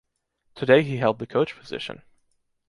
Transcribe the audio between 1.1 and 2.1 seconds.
the coach position.